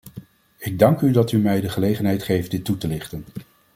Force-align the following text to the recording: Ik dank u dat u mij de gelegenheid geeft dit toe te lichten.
Ik 0.57 0.79
dank 0.79 1.01
u 1.01 1.11
dat 1.11 1.31
u 1.31 1.37
mij 1.37 1.61
de 1.61 1.69
gelegenheid 1.69 2.23
geeft 2.23 2.51
dit 2.51 2.65
toe 2.65 2.77
te 2.77 2.87
lichten. 2.87 3.25